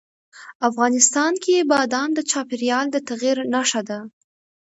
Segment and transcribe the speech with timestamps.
[0.69, 3.99] افغانستان کې بادام د چاپېریال د تغیر نښه ده.